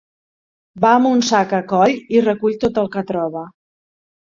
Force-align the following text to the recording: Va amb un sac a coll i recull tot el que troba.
Va 0.85 0.93
amb 0.99 1.09
un 1.09 1.21
sac 1.27 1.53
a 1.59 1.61
coll 1.73 2.17
i 2.17 2.25
recull 2.31 2.59
tot 2.65 2.83
el 2.85 2.91
que 2.99 3.07
troba. 3.13 3.47